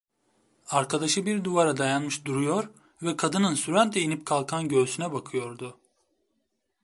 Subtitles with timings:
[0.69, 2.69] Arkadaşı bir duvara dayanmış duruyor
[3.01, 5.79] ve kadının süratle inip kalkan göğsüne bakıyordu.